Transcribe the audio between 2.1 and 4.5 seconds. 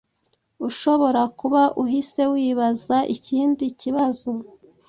wibaza iki kibazo